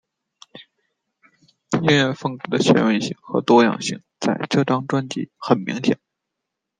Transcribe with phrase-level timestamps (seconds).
[1.79, 5.99] 音乐风格的前卫性和多样性在这张专辑很明显。